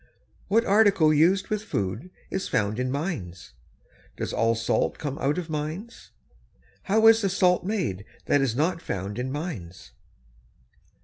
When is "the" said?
5.45-5.51, 7.21-7.29